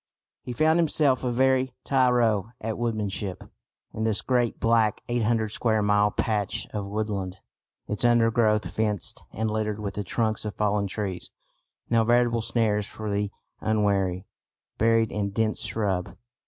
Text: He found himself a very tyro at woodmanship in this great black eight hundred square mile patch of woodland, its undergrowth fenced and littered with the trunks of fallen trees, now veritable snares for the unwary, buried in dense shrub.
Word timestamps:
He 0.41 0.51
found 0.51 0.79
himself 0.79 1.23
a 1.23 1.29
very 1.29 1.75
tyro 1.83 2.53
at 2.59 2.79
woodmanship 2.79 3.47
in 3.93 4.03
this 4.03 4.21
great 4.21 4.59
black 4.59 4.99
eight 5.07 5.21
hundred 5.21 5.49
square 5.49 5.83
mile 5.83 6.09
patch 6.09 6.65
of 6.73 6.87
woodland, 6.87 7.37
its 7.87 8.03
undergrowth 8.03 8.67
fenced 8.71 9.23
and 9.31 9.51
littered 9.51 9.79
with 9.79 9.93
the 9.93 10.03
trunks 10.03 10.43
of 10.43 10.55
fallen 10.55 10.87
trees, 10.87 11.29
now 11.87 12.03
veritable 12.03 12.41
snares 12.41 12.87
for 12.87 13.11
the 13.11 13.29
unwary, 13.59 14.25
buried 14.79 15.11
in 15.11 15.29
dense 15.29 15.61
shrub. 15.61 16.17